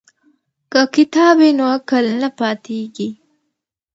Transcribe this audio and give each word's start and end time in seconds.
که 0.71 0.81
کتاب 0.95 1.35
وي 1.39 1.49
نو 1.57 1.65
عقل 1.75 2.05
نه 2.21 2.29
پاتیږي. 2.39 3.09